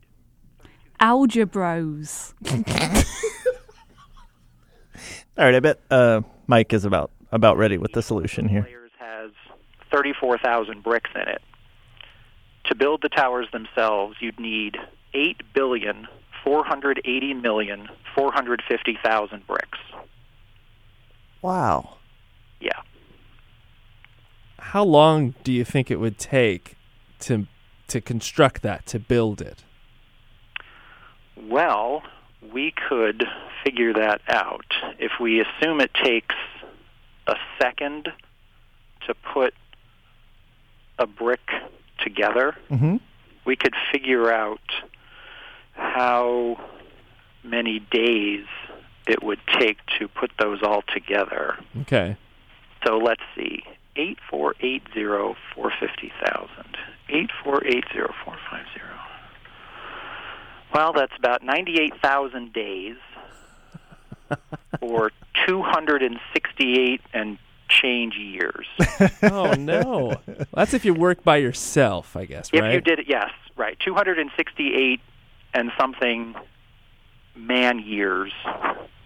Algebros. 1.00 2.34
All 5.38 5.46
right, 5.46 5.56
I 5.56 5.60
bet 5.60 5.80
uh, 5.92 6.22
Mike 6.48 6.74
is 6.74 6.86
about 6.86 7.12
about 7.32 7.58
ready 7.58 7.78
with 7.78 7.92
the 7.92 8.02
solution 8.02 8.48
here. 8.48 8.64
layers 8.64 8.92
has 8.98 9.32
34,000 9.92 10.82
bricks 10.82 11.10
in 11.14 11.22
it. 11.22 11.42
To 12.66 12.76
build 12.76 13.02
the 13.02 13.10
towers 13.10 13.48
themselves, 13.52 14.18
you'd 14.20 14.40
need 14.40 14.78
8 15.14 15.42
billion 15.54 16.08
480 16.44 17.34
million 17.36 17.90
450,000 18.16 19.46
bricks. 19.46 19.80
Wow. 21.42 21.97
How 24.72 24.84
long 24.84 25.34
do 25.44 25.52
you 25.52 25.64
think 25.64 25.90
it 25.92 26.00
would 26.00 26.18
take 26.18 26.76
to 27.22 27.48
to 27.88 28.02
construct 28.02 28.62
that, 28.64 28.86
to 28.88 29.00
build 29.00 29.42
it? 29.42 29.64
Well, 31.50 32.04
we 32.54 32.74
could 32.90 33.24
figure 33.64 33.94
that 33.94 34.22
out. 34.28 34.66
If 35.00 35.14
we 35.22 35.40
assume 35.42 35.80
it 35.80 35.92
takes 36.04 36.36
a 37.28 37.36
second 37.62 38.10
to 39.08 39.14
put 39.34 39.54
a 41.00 41.08
brick 41.08 41.48
together, 42.04 42.56
Mm-hmm. 42.70 42.98
we 43.46 43.56
could 43.56 43.74
figure 43.92 44.32
out 44.32 44.60
how 45.74 46.60
many 47.44 47.80
days 47.80 48.46
it 49.08 49.24
would 49.24 49.40
take 49.60 49.78
to 50.00 50.08
put 50.10 50.32
those 50.40 50.60
all 50.62 50.82
together. 50.94 51.58
Okay. 51.84 52.18
So 52.86 52.98
let's 52.98 53.22
see. 53.36 53.64
Eight 53.98 54.20
four 54.30 54.56
eight 54.62 54.84
zero 54.94 55.36
four 55.56 55.72
fifty 55.80 56.12
thousand. 56.24 56.78
Eight 57.10 57.32
four 57.44 57.66
eight 57.66 57.84
zero 57.92 58.14
four 58.24 58.36
five 58.50 58.66
zero. 58.74 58.94
Well, 60.74 60.94
that's 60.94 61.14
about 61.18 61.44
ninety 61.44 61.80
eight 61.80 61.94
thousand 62.02 62.54
days, 62.54 62.98
or 64.82 65.12
two 65.48 65.64
hundred 65.64 66.04
and 66.04 66.20
sixty 66.32 66.78
eight 66.80 67.02
and 67.14 67.38
change 67.70 68.16
years. 68.16 68.68
Oh 69.24 69.54
no. 69.54 70.14
That's 70.54 70.74
if 70.74 70.86
you 70.86 70.94
work 70.94 71.24
by 71.24 71.38
yourself, 71.38 72.16
I 72.16 72.26
guess, 72.26 72.50
if 72.54 72.62
right? 72.62 72.74
you 72.74 72.82
did 72.82 73.00
it, 73.00 73.06
yes, 73.10 73.32
right. 73.56 73.78
Two 73.80 73.94
hundred 73.94 74.20
and 74.20 74.30
sixty 74.38 74.74
eight 74.76 75.02
and 75.54 75.72
something 75.80 76.36
man 77.36 77.80
years 77.80 78.32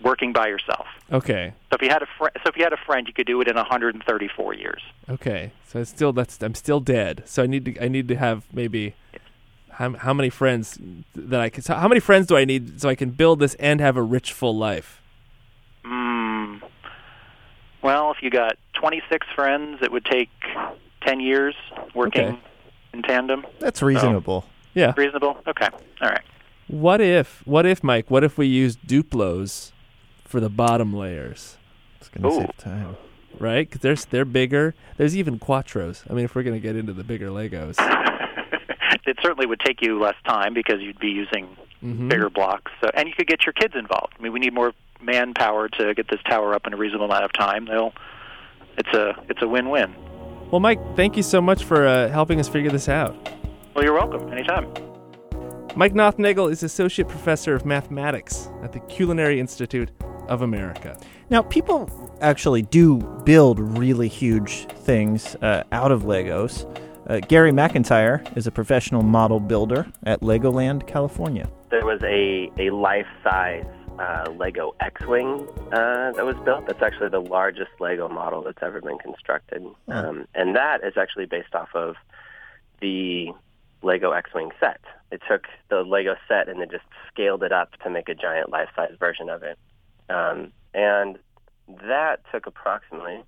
working 0.04 0.34
by 0.34 0.48
yourself. 0.48 0.86
Okay. 1.12 1.54
So 1.70 1.76
if 1.76 1.82
you 1.82 1.90
had 1.90 2.02
a 2.02 2.08
fr- 2.18 2.30
so 2.44 2.50
if 2.50 2.58
you 2.58 2.64
had 2.64 2.74
a 2.74 2.78
friend, 2.86 3.08
you 3.08 3.14
could 3.14 3.28
do 3.28 3.40
it 3.42 3.48
in 3.48 3.56
134 3.56 4.54
years. 4.56 4.82
Okay. 5.10 5.52
So 5.68 5.80
it's 5.80 5.90
still 5.90 6.14
that's 6.14 6.42
I'm 6.42 6.56
still 6.56 6.80
dead. 6.80 7.24
So 7.26 7.44
I 7.44 7.48
need 7.48 7.66
to 7.66 7.84
I 7.84 7.88
need 7.88 8.08
to 8.08 8.16
have 8.16 8.46
maybe 8.54 8.96
how 9.72 9.94
how 9.94 10.14
many 10.14 10.30
friends 10.30 10.78
that 11.16 11.40
I 11.40 11.50
can 11.50 11.64
so 11.64 11.76
how 11.76 11.88
many 11.88 12.00
friends 12.00 12.28
do 12.28 12.36
I 12.38 12.46
need 12.46 12.82
so 12.82 12.90
I 12.90 12.96
can 12.96 13.12
build 13.12 13.40
this 13.40 13.56
and 13.56 13.80
have 13.80 13.98
a 13.98 14.02
rich 14.02 14.34
full 14.34 14.58
life? 14.58 15.02
Mm. 15.86 16.62
Well, 17.82 18.12
if 18.12 18.18
you 18.22 18.30
got 18.30 18.58
26 18.80 19.26
friends, 19.36 19.80
it 19.82 19.92
would 19.92 20.06
take 20.06 20.30
10 21.06 21.20
years 21.20 21.56
working 21.96 22.22
Okay. 22.26 22.40
in 22.94 23.02
tandem. 23.02 23.46
That's 23.60 23.82
reasonable. 23.82 24.46
Yeah. 24.76 24.94
Reasonable? 24.96 25.38
Okay. 25.48 25.68
All 26.02 26.10
right. 26.10 26.22
What 26.68 27.02
if 27.02 27.42
what 27.46 27.66
if 27.66 27.84
Mike, 27.84 28.10
what 28.10 28.24
if 28.24 28.38
we 28.38 28.48
use 28.48 28.78
Duplos 28.78 29.72
for 30.32 30.40
the 30.40 30.50
bottom 30.50 30.94
layers? 30.94 31.58
It's 32.00 32.10
gonna 32.10 32.28
Ooh. 32.30 32.40
save 32.40 32.58
time. 32.58 32.98
right? 33.40 33.70
Because 33.70 33.82
they're 33.82 33.96
they're 34.10 34.26
bigger. 34.26 34.74
There's 34.98 35.16
even 35.16 35.38
Quatros. 35.40 36.04
I 36.10 36.14
mean, 36.14 36.26
if 36.26 36.34
we're 36.36 36.44
going 36.44 36.56
to 36.56 36.60
get 36.60 36.76
into 36.76 36.94
the 36.94 37.04
bigger 37.04 37.28
Legos. 37.30 37.76
it 39.06 39.18
certainly 39.22 39.46
would 39.46 39.60
take 39.60 39.82
you 39.82 40.00
less 40.00 40.16
time 40.28 40.54
because 40.54 40.82
you'd 40.82 41.00
be 41.00 41.08
using 41.10 41.48
Mhm. 41.84 42.10
bigger 42.10 42.30
blocks. 42.30 42.72
So, 42.82 42.90
and 42.94 43.08
you 43.08 43.14
could 43.16 43.28
get 43.28 43.46
your 43.46 43.54
kids 43.54 43.74
involved. 43.76 44.14
I 44.20 44.22
mean, 44.22 44.32
we 44.34 44.40
need 44.40 44.54
more 44.54 44.74
manpower 45.02 45.68
to 45.70 45.94
get 45.96 46.08
this 46.10 46.20
tower 46.30 46.54
up 46.54 46.68
in 46.68 46.74
a 46.74 46.78
reasonable 46.78 47.06
amount 47.06 47.24
of 47.26 47.34
time. 47.34 47.66
They'll. 47.66 47.94
It's 48.78 48.94
a 48.94 49.16
it's 49.30 49.42
a 49.42 49.48
win-win. 49.48 49.94
Well, 50.52 50.60
Mike, 50.60 50.80
thank 50.96 51.18
you 51.18 51.24
so 51.24 51.42
much 51.42 51.64
for 51.64 51.88
uh, 51.88 52.10
helping 52.10 52.40
us 52.40 52.48
figure 52.48 52.70
this 52.72 52.88
out. 52.90 53.16
Well, 53.74 53.84
you're 53.84 53.94
welcome. 53.94 54.32
Anytime. 54.32 54.68
Mike 55.76 55.94
Nothnagel 55.94 56.52
is 56.52 56.64
Associate 56.64 57.08
Professor 57.08 57.56
of 57.56 57.66
Mathematics 57.66 58.50
at 58.62 58.74
the 58.74 58.80
Culinary 58.82 59.40
Institute 59.40 59.90
of 60.28 60.42
America. 60.42 60.98
Now, 61.30 61.42
people 61.42 61.90
actually 62.22 62.62
do 62.62 62.98
build 63.26 63.60
really 63.60 64.08
huge 64.08 64.66
things 64.68 65.36
uh, 65.36 65.64
out 65.72 65.92
of 65.92 66.04
Legos. 66.04 66.66
Uh, 67.08 67.20
Gary 67.20 67.52
McIntyre 67.52 68.26
is 68.38 68.48
a 68.48 68.52
professional 68.52 69.02
model 69.02 69.40
builder 69.40 69.92
at 70.04 70.22
Legoland, 70.22 70.88
California. 70.88 71.50
There 71.70 71.86
was 71.86 72.02
a, 72.04 72.52
a 72.58 72.70
life 72.70 73.08
size 73.24 73.66
uh, 74.00 74.32
Lego 74.38 74.74
X 74.80 75.06
Wing 75.06 75.48
uh, 75.72 76.12
that 76.14 76.26
was 76.26 76.36
built. 76.44 76.66
That's 76.68 76.82
actually 76.82 77.10
the 77.10 77.22
largest 77.22 77.72
Lego 77.80 78.08
model 78.08 78.42
that's 78.42 78.62
ever 78.62 78.82
been 78.82 78.98
constructed. 78.98 79.66
Um, 79.88 80.28
and 80.34 80.56
that 80.56 80.84
is 80.84 80.94
actually 80.98 81.26
based 81.26 81.54
off 81.54 81.70
of 81.76 81.96
the 82.82 83.32
Lego 83.84 84.12
X 84.12 84.32
Wing 84.34 84.52
set. 84.60 84.82
It 85.12 85.22
took 85.30 85.46
the 85.70 85.82
Lego 85.82 86.16
set 86.28 86.48
and 86.48 86.62
then 86.62 86.70
just 86.70 86.86
scaled 87.12 87.44
it 87.44 87.52
up 87.52 87.72
to 87.84 87.90
make 87.90 88.10
a 88.10 88.16
giant 88.16 88.50
life 88.50 88.70
size 88.76 88.96
version 89.00 89.30
of 89.30 89.44
it. 89.44 89.58
Um, 90.12 90.52
and 90.74 91.18
that 91.88 92.22
took 92.32 92.48
approximately 92.48 93.24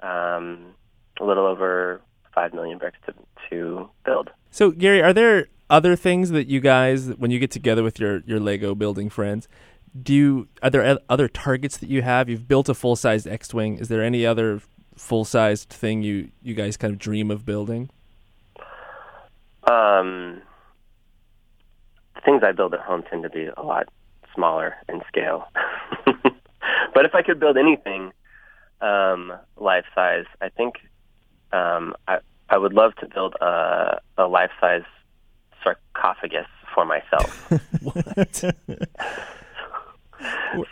um, 0.00 0.74
a 1.20 1.24
little 1.24 1.46
over 1.46 2.00
5 2.34 2.54
million 2.54 2.78
bricks 2.78 2.98
to, 3.06 3.14
to 3.50 3.88
build. 4.04 4.30
So, 4.50 4.70
Gary, 4.70 5.02
are 5.02 5.12
there 5.12 5.48
other 5.70 5.96
things 5.96 6.30
that 6.30 6.46
you 6.46 6.60
guys, 6.60 7.08
when 7.16 7.30
you 7.30 7.38
get 7.38 7.50
together 7.50 7.82
with 7.82 7.98
your, 7.98 8.22
your 8.26 8.40
Lego 8.40 8.74
building 8.74 9.10
friends, 9.10 9.48
do 10.00 10.12
you 10.12 10.48
are 10.62 10.70
there 10.70 10.98
other 11.08 11.28
targets 11.28 11.76
that 11.76 11.88
you 11.88 12.02
have? 12.02 12.28
You've 12.28 12.48
built 12.48 12.68
a 12.68 12.74
full 12.74 12.96
sized 12.96 13.28
X 13.28 13.54
wing. 13.54 13.78
Is 13.78 13.88
there 13.88 14.02
any 14.02 14.26
other 14.26 14.60
full 14.96 15.24
sized 15.24 15.70
thing 15.70 16.02
you 16.02 16.30
you 16.42 16.54
guys 16.54 16.76
kind 16.76 16.92
of 16.92 16.98
dream 16.98 17.30
of 17.30 17.46
building? 17.46 17.90
Um, 19.70 20.42
things 22.24 22.42
I 22.44 22.52
build 22.52 22.74
at 22.74 22.80
home 22.80 23.04
tend 23.08 23.22
to 23.22 23.30
be 23.30 23.48
a 23.56 23.62
lot 23.62 23.88
smaller 24.34 24.76
in 24.88 25.02
scale. 25.08 25.48
but 26.94 27.04
if 27.04 27.14
I 27.14 27.22
could 27.22 27.38
build 27.40 27.56
anything 27.56 28.12
um, 28.80 29.32
life 29.56 29.84
size, 29.94 30.26
I 30.40 30.48
think 30.48 30.74
um, 31.52 31.94
I 32.08 32.18
I 32.48 32.58
would 32.58 32.72
love 32.72 32.94
to 32.96 33.06
build 33.06 33.34
a 33.40 34.00
a 34.18 34.26
life 34.26 34.50
size 34.60 34.82
sarcophagus 35.62 36.48
for 36.74 36.84
myself. 36.84 37.50
What? 37.82 38.44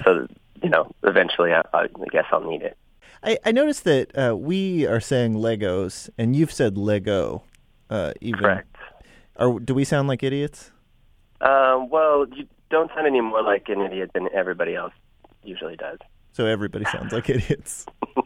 so 0.05 0.27
you 0.63 0.69
know, 0.69 0.91
eventually, 1.03 1.53
I, 1.53 1.63
I 1.75 1.89
guess 2.11 2.25
I'll 2.31 2.49
need 2.49 2.63
it. 2.63 2.77
I, 3.23 3.39
I 3.45 3.53
noticed 3.53 3.85
that 3.85 4.17
uh, 4.17 4.37
we 4.37 4.87
are 4.87 5.01
saying 5.01 5.35
Legos, 5.35 6.09
and 6.17 6.35
you've 6.35 6.53
said 6.53 6.79
Lego. 6.79 7.43
Uh, 7.91 8.13
even 8.21 8.41
Correct. 8.41 8.77
Are, 9.37 9.59
do 9.61 9.75
we 9.75 9.85
sound 9.85 10.09
like 10.09 10.23
idiots? 10.23 10.71
Um, 11.41 11.89
well, 11.91 12.27
you 12.35 12.47
don't 12.73 12.91
sound 12.95 13.07
any 13.07 13.21
more 13.21 13.43
like 13.43 13.69
an 13.69 13.83
idiot 13.83 14.11
than 14.15 14.29
everybody 14.35 14.75
else 14.75 14.95
usually 15.45 15.77
does. 15.77 15.99
So 16.33 16.47
everybody 16.47 16.87
sounds 16.87 17.13
like 17.13 17.29
idiots. 17.29 17.87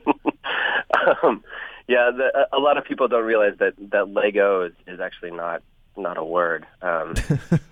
um, 1.23 1.43
yeah, 1.89 2.11
the, 2.17 2.47
a 2.53 2.57
a 2.57 2.61
lot 2.61 2.79
of 2.79 2.85
people 2.85 3.09
don't 3.09 3.25
realize 3.25 3.55
that 3.59 3.75
that 3.91 4.09
Lego 4.09 4.63
is, 4.63 4.73
is 4.87 5.01
actually 5.01 5.33
not 5.33 5.63
not 5.97 6.17
a 6.17 6.25
word. 6.25 6.65
Um, 6.81 7.15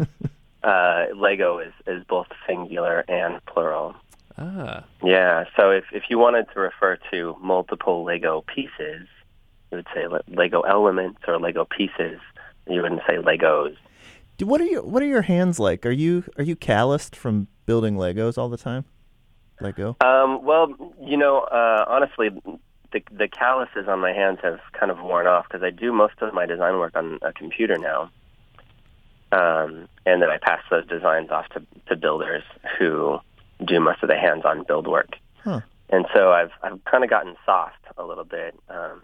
uh, 0.64 1.06
Lego 1.14 1.60
is 1.60 1.72
is 1.86 2.02
both 2.08 2.26
singular 2.46 3.04
and 3.08 3.44
plural. 3.46 3.94
ah, 4.36 4.82
Yeah, 5.02 5.44
so 5.56 5.70
if 5.70 5.84
if 5.92 6.04
you 6.10 6.18
wanted 6.18 6.46
to 6.54 6.60
refer 6.60 6.98
to 7.12 7.36
multiple 7.40 8.02
Lego 8.02 8.42
pieces, 8.52 9.06
you 9.70 9.76
would 9.76 9.86
say 9.94 10.06
Lego 10.26 10.62
elements 10.62 11.20
or 11.28 11.38
Lego 11.38 11.64
pieces. 11.64 12.18
You 12.68 12.82
wouldn't 12.82 13.02
say 13.06 13.16
Legos. 13.16 13.76
Do- 14.36 14.46
What 14.46 14.60
are 14.60 14.64
your 14.64 14.82
What 14.82 15.02
are 15.02 15.06
your 15.06 15.22
hands 15.22 15.58
like? 15.58 15.86
Are 15.86 15.90
you 15.90 16.24
Are 16.36 16.42
you 16.44 16.56
calloused 16.56 17.14
from 17.16 17.48
building 17.66 17.96
Legos 17.96 18.36
all 18.38 18.48
the 18.48 18.56
time? 18.56 18.84
Lego. 19.60 19.96
Um, 20.00 20.44
well, 20.44 20.74
you 21.00 21.16
know, 21.16 21.40
uh, 21.40 21.84
honestly, 21.88 22.30
the 22.92 23.02
the 23.10 23.28
calluses 23.28 23.88
on 23.88 24.00
my 24.00 24.12
hands 24.12 24.38
have 24.42 24.60
kind 24.72 24.90
of 24.90 24.98
worn 25.00 25.26
off 25.26 25.46
because 25.48 25.62
I 25.62 25.70
do 25.70 25.92
most 25.92 26.14
of 26.20 26.34
my 26.34 26.46
design 26.46 26.78
work 26.78 26.96
on 26.96 27.18
a 27.22 27.32
computer 27.32 27.78
now, 27.78 28.10
um, 29.32 29.88
and 30.06 30.20
then 30.22 30.30
I 30.30 30.38
pass 30.38 30.60
those 30.70 30.86
designs 30.86 31.30
off 31.30 31.48
to 31.50 31.62
to 31.88 31.96
builders 31.96 32.42
who 32.78 33.18
do 33.64 33.78
most 33.78 34.02
of 34.02 34.08
the 34.08 34.16
hands-on 34.16 34.64
build 34.64 34.86
work. 34.88 35.16
Huh. 35.42 35.60
And 35.90 36.06
so 36.12 36.32
I've 36.32 36.50
I've 36.62 36.82
kind 36.84 37.04
of 37.04 37.10
gotten 37.10 37.36
soft 37.46 37.78
a 37.96 38.04
little 38.04 38.24
bit, 38.24 38.58
um, 38.68 39.00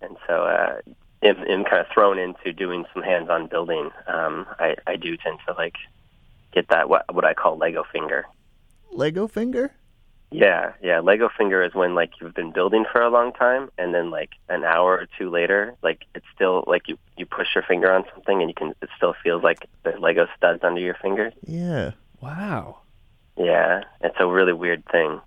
and 0.00 0.16
so 0.28 0.44
uh, 0.44 0.80
am, 1.22 1.36
am 1.48 1.64
kind 1.64 1.80
of 1.80 1.86
thrown 1.92 2.18
into 2.18 2.52
doing 2.52 2.84
some 2.92 3.02
hands-on 3.02 3.46
building. 3.46 3.90
Um, 4.06 4.46
I 4.58 4.76
I 4.86 4.96
do 4.96 5.16
tend 5.16 5.38
to 5.46 5.54
like 5.54 5.74
get 6.52 6.68
that 6.68 6.88
what 6.88 7.12
what 7.14 7.24
I 7.24 7.34
call 7.34 7.56
Lego 7.56 7.84
finger. 7.92 8.26
Lego 8.92 9.26
finger. 9.26 9.72
Yeah, 10.32 10.74
yeah. 10.80 11.00
Lego 11.00 11.28
finger 11.36 11.62
is 11.62 11.74
when 11.74 11.94
like 11.94 12.10
you've 12.20 12.34
been 12.34 12.52
building 12.52 12.84
for 12.90 13.02
a 13.02 13.10
long 13.10 13.32
time, 13.32 13.70
and 13.78 13.92
then 13.92 14.10
like 14.10 14.30
an 14.48 14.64
hour 14.64 14.92
or 14.92 15.08
two 15.18 15.28
later, 15.28 15.74
like 15.82 16.04
it's 16.14 16.26
still 16.34 16.64
like 16.66 16.88
you 16.88 16.96
you 17.16 17.26
push 17.26 17.48
your 17.54 17.64
finger 17.64 17.92
on 17.92 18.04
something, 18.14 18.40
and 18.40 18.48
you 18.48 18.54
can 18.54 18.74
it 18.80 18.88
still 18.96 19.14
feels 19.24 19.42
like 19.42 19.68
the 19.82 19.98
Lego 19.98 20.26
studs 20.36 20.62
under 20.62 20.80
your 20.80 20.94
finger. 20.94 21.32
Yeah. 21.46 21.92
wow. 22.20 22.78
Yeah, 23.36 23.84
it's 24.02 24.16
a 24.20 24.26
really 24.26 24.52
weird 24.52 24.84
thing, 24.92 25.20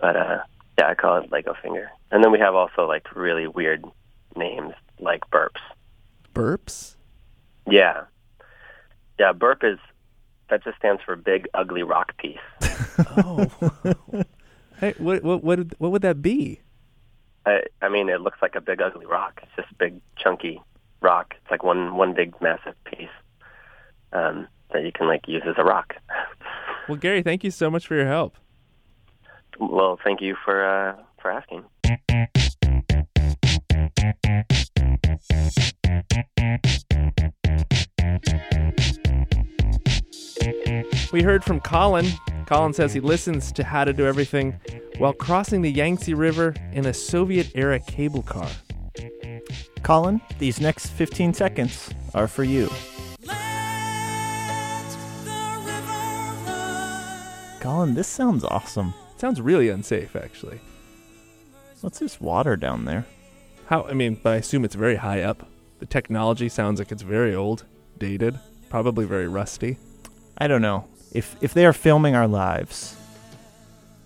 but 0.00 0.14
uh, 0.14 0.42
yeah, 0.78 0.88
I 0.88 0.94
call 0.94 1.18
it 1.18 1.32
Lego 1.32 1.54
finger. 1.62 1.90
And 2.10 2.22
then 2.22 2.30
we 2.30 2.38
have 2.38 2.54
also 2.54 2.86
like 2.86 3.16
really 3.16 3.46
weird 3.46 3.84
names 4.36 4.74
like 4.98 5.22
burps. 5.30 5.60
Burps? 6.34 6.96
Yeah. 7.68 8.04
Yeah, 9.18 9.32
burp 9.32 9.64
is 9.64 9.78
that 10.50 10.62
just 10.62 10.78
stands 10.78 11.02
for 11.02 11.16
big 11.16 11.48
ugly 11.54 11.82
rock 11.82 12.16
piece. 12.18 12.38
oh. 13.16 13.50
hey, 14.80 14.94
what 14.98 15.22
what 15.22 15.42
what 15.42 15.58
what 15.78 15.92
would 15.92 16.02
that 16.02 16.22
be? 16.22 16.60
I 17.44 17.62
I 17.82 17.88
mean, 17.88 18.08
it 18.08 18.20
looks 18.20 18.38
like 18.42 18.54
a 18.54 18.60
big 18.60 18.80
ugly 18.80 19.06
rock. 19.06 19.40
It's 19.42 19.52
just 19.56 19.78
big 19.78 20.00
chunky 20.18 20.60
rock. 21.00 21.34
It's 21.40 21.50
like 21.50 21.62
one 21.62 21.96
one 21.96 22.14
big 22.14 22.34
massive 22.40 22.74
piece 22.84 23.08
um, 24.12 24.46
that 24.72 24.84
you 24.84 24.92
can 24.92 25.06
like 25.06 25.26
use 25.26 25.42
as 25.46 25.54
a 25.58 25.64
rock. 25.64 25.94
well, 26.88 26.98
Gary, 26.98 27.22
thank 27.22 27.44
you 27.44 27.50
so 27.50 27.70
much 27.70 27.86
for 27.86 27.94
your 27.94 28.06
help. 28.06 28.36
Well, 29.58 29.98
thank 30.02 30.20
you 30.20 30.36
for 30.44 30.64
uh, 30.64 30.96
for 31.20 31.30
asking. 31.30 31.64
We 41.12 41.22
heard 41.22 41.42
from 41.42 41.60
Colin. 41.60 42.06
Colin 42.46 42.72
says 42.72 42.92
he 42.92 43.00
listens 43.00 43.50
to 43.52 43.64
How 43.64 43.84
to 43.84 43.92
Do 43.92 44.06
Everything 44.06 44.60
while 44.98 45.12
crossing 45.12 45.62
the 45.62 45.72
Yangtze 45.72 46.14
River 46.14 46.54
in 46.72 46.86
a 46.86 46.94
Soviet 46.94 47.50
era 47.54 47.80
cable 47.80 48.22
car. 48.22 48.48
Colin, 49.82 50.20
these 50.38 50.60
next 50.60 50.88
15 50.88 51.34
seconds 51.34 51.90
are 52.14 52.28
for 52.28 52.44
you. 52.44 52.68
Colin, 57.60 57.94
this 57.94 58.06
sounds 58.06 58.44
awesome. 58.44 58.94
Sounds 59.16 59.40
really 59.40 59.68
unsafe, 59.68 60.14
actually. 60.14 60.60
What's 61.80 61.98
this 61.98 62.20
water 62.20 62.56
down 62.56 62.84
there? 62.84 63.06
How? 63.66 63.84
I 63.84 63.94
mean, 63.94 64.18
but 64.22 64.32
I 64.32 64.36
assume 64.36 64.64
it's 64.64 64.74
very 64.74 64.96
high 64.96 65.22
up. 65.22 65.46
The 65.80 65.86
technology 65.86 66.48
sounds 66.48 66.78
like 66.78 66.92
it's 66.92 67.02
very 67.02 67.34
old, 67.34 67.64
dated, 67.98 68.38
probably 68.70 69.04
very 69.04 69.28
rusty. 69.28 69.76
I 70.38 70.46
don't 70.46 70.62
know. 70.62 70.86
If 71.12 71.36
if 71.40 71.52
they 71.52 71.66
are 71.66 71.72
filming 71.72 72.14
our 72.14 72.28
lives, 72.28 72.96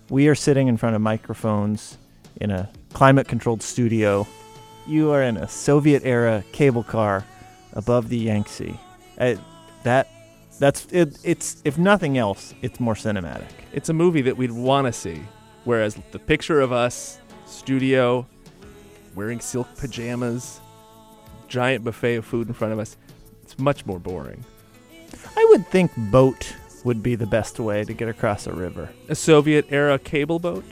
we 0.09 0.29
are 0.29 0.35
sitting 0.35 0.69
in 0.69 0.77
front 0.77 0.97
of 0.97 1.03
microphones 1.03 1.99
in 2.41 2.51
a 2.51 2.71
climate 2.93 3.29
controlled 3.29 3.63
studio. 3.63 4.27
You 4.87 5.11
are 5.13 5.23
in 5.23 5.37
a 5.37 5.47
Soviet 5.47 6.05
era 6.05 6.43
cable 6.53 6.83
car 6.83 7.25
above 7.75 8.09
the 8.09 8.17
Yangtze. 8.17 8.79
I, 9.19 9.39
that 9.83 10.09
that's 10.59 10.87
it, 10.91 11.19
it's 11.23 11.61
if 11.65 11.79
nothing 11.79 12.17
else, 12.19 12.55
it's 12.63 12.81
more 12.81 12.95
cinematic. 12.95 13.51
It's 13.73 13.89
a 13.89 13.93
movie 13.93 14.23
that 14.23 14.37
we'd 14.37 14.53
want 14.53 14.87
to 14.87 14.93
see. 14.93 15.23
Whereas 15.65 15.99
the 16.11 16.19
picture 16.19 16.61
of 16.61 16.73
us, 16.73 17.21
studio, 17.45 18.27
wearing 19.15 19.41
silk 19.41 19.69
pajamas, 19.77 20.61
giant 21.49 21.85
buffet 21.85 22.17
of 22.17 22.25
food 22.25 22.49
in 22.49 22.55
front 22.55 22.73
of 22.73 22.79
us, 22.79 22.97
it's 23.43 23.59
much 23.59 23.85
more 23.87 23.99
boring. 23.99 24.45
I 25.37 25.47
would 25.51 25.67
think 25.69 25.91
boat 25.97 26.55
would 26.85 27.03
be 27.03 27.15
the 27.15 27.27
best 27.27 27.59
way 27.59 27.85
to 27.85 27.93
get 27.93 28.09
across 28.09 28.47
a 28.47 28.53
river. 28.53 28.91
A 29.09 29.15
Soviet 29.15 29.67
era 29.71 29.99
cable 29.99 30.39
boat? 30.39 30.65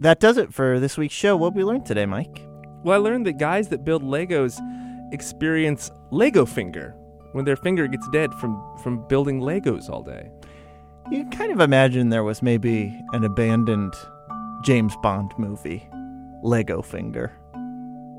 That 0.00 0.20
does 0.20 0.36
it 0.36 0.52
for 0.52 0.80
this 0.80 0.98
week's 0.98 1.14
show. 1.14 1.36
What 1.36 1.54
we 1.54 1.64
learned 1.64 1.86
today, 1.86 2.04
Mike? 2.04 2.42
Well, 2.82 2.94
I 2.94 3.02
learned 3.02 3.26
that 3.26 3.38
guys 3.38 3.68
that 3.68 3.84
build 3.84 4.02
Legos 4.02 4.60
experience 5.12 5.90
Lego 6.10 6.44
finger 6.44 6.94
when 7.32 7.44
their 7.44 7.56
finger 7.56 7.86
gets 7.86 8.06
dead 8.10 8.32
from, 8.34 8.62
from 8.82 9.06
building 9.08 9.40
Legos 9.40 9.88
all 9.88 10.02
day. 10.02 10.30
You 11.14 11.24
kind 11.26 11.52
of 11.52 11.60
imagine 11.60 12.08
there 12.08 12.24
was 12.24 12.42
maybe 12.42 13.00
an 13.12 13.22
abandoned 13.22 13.94
James 14.64 14.96
Bond 15.00 15.32
movie, 15.38 15.88
Lego 16.42 16.82
Finger. 16.82 17.32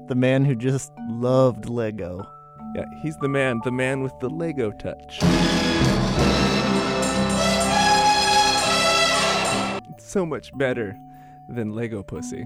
The 0.07 0.15
man 0.15 0.45
who 0.45 0.55
just 0.55 0.93
loved 1.09 1.67
Lego. 1.67 2.25
Yeah, 2.73 2.85
he's 3.01 3.17
the 3.17 3.27
man, 3.27 3.59
the 3.65 3.71
man 3.71 4.01
with 4.01 4.17
the 4.19 4.29
Lego 4.29 4.71
touch. 4.71 5.19
So 9.99 10.25
much 10.25 10.57
better 10.57 10.97
than 11.49 11.75
Lego 11.75 12.01
Pussy. 12.01 12.45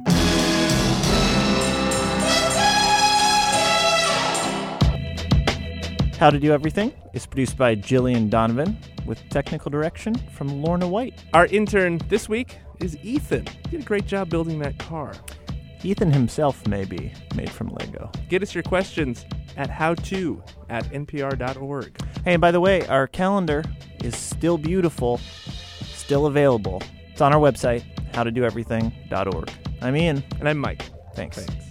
How 6.20 6.30
to 6.30 6.38
Do 6.38 6.52
Everything 6.52 6.92
is 7.14 7.26
produced 7.26 7.56
by 7.56 7.78
Jillian 7.78 8.30
Donovan 8.30 8.78
with 9.06 9.22
technical 9.30 9.72
direction 9.72 10.14
from 10.34 10.62
Lorna 10.62 10.86
White. 10.86 11.14
Our 11.34 11.46
intern 11.46 12.02
this 12.10 12.28
week 12.28 12.58
is 12.82 12.98
Ethan. 13.02 13.48
He 13.48 13.78
did 13.78 13.82
a 13.84 13.86
great 13.86 14.06
job 14.06 14.30
building 14.30 14.60
that 14.60 14.78
car. 14.80 15.14
Ethan 15.82 16.12
himself 16.12 16.68
may 16.68 16.84
be 16.84 17.14
made 17.36 17.50
from 17.50 17.70
Lego. 17.70 18.12
Get 18.28 18.44
us 18.44 18.54
your 18.54 18.64
questions 18.64 19.26
at 19.56 19.70
howto 19.70 20.46
at 20.70 20.84
npr.org. 20.92 22.02
Hey, 22.26 22.34
and 22.34 22.42
by 22.42 22.52
the 22.52 22.60
way, 22.60 22.86
our 22.88 23.08
calendar 23.08 23.64
is 24.04 24.18
still 24.18 24.58
beautiful, 24.58 25.22
still 25.84 26.26
available. 26.26 26.84
It's 27.14 27.22
on 27.22 27.34
our 27.34 27.40
website, 27.40 27.84
howtodoeverything.org. 28.12 29.52
I'm 29.82 29.96
Ian. 29.96 30.22
And 30.38 30.50
I'm 30.50 30.58
Mike. 30.58 30.84
Thanks. 31.16 31.46
Thanks. 31.46 31.69